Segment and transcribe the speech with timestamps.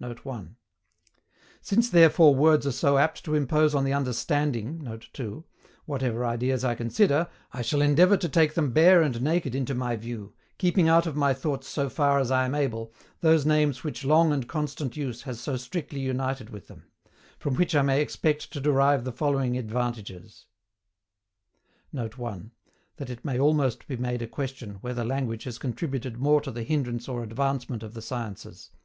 [0.00, 0.56] [Note 1.]
[1.60, 5.44] Since therefore words are so apt to impose on the understanding[Note 2.],
[5.84, 9.94] whatever ideas I consider, I shall endeavour to take them bare and naked into my
[9.94, 14.04] view, keeping out of my thoughts so far as I am able, those names which
[14.04, 16.86] long and constant use has so strictly united with them;
[17.38, 20.46] from which I may expect to derive the following advantages:
[21.92, 22.50] [Note 1:
[22.96, 26.64] "That it may almost be made a question, whether language has contributed more to the
[26.64, 28.70] hindrance or advancement of the sciences."